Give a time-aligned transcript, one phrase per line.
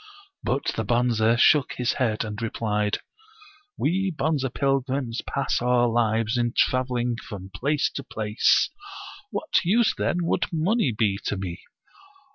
[0.41, 3.01] But the Bonze shook his head, and replied:
[3.77, 8.71] We Bonze pilgrims pass our lives in traveling from place to place.
[9.29, 11.61] What use, then, would money be to me?